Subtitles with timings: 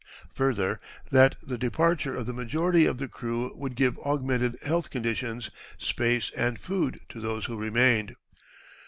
[0.33, 0.79] Further,
[1.11, 6.31] that the departure of the majority of the crew would give augmented health conditions, space,
[6.35, 8.15] and food to those who remained.